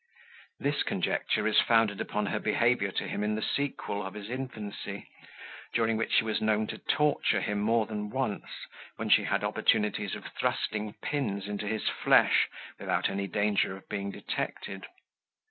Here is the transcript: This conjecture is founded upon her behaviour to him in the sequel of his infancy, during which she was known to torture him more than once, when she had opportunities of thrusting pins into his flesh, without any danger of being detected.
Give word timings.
This 0.59 0.81
conjecture 0.81 1.47
is 1.47 1.59
founded 1.61 2.01
upon 2.01 2.25
her 2.25 2.39
behaviour 2.39 2.89
to 2.93 3.07
him 3.07 3.23
in 3.23 3.35
the 3.35 3.43
sequel 3.43 4.03
of 4.03 4.15
his 4.15 4.31
infancy, 4.31 5.07
during 5.75 5.95
which 5.95 6.13
she 6.13 6.23
was 6.23 6.41
known 6.41 6.65
to 6.69 6.79
torture 6.79 7.39
him 7.39 7.59
more 7.59 7.85
than 7.85 8.09
once, 8.09 8.47
when 8.95 9.09
she 9.11 9.25
had 9.25 9.43
opportunities 9.43 10.15
of 10.15 10.25
thrusting 10.39 10.93
pins 11.03 11.45
into 11.47 11.67
his 11.67 11.87
flesh, 11.87 12.49
without 12.79 13.09
any 13.09 13.27
danger 13.27 13.77
of 13.77 13.87
being 13.89 14.09
detected. 14.09 14.87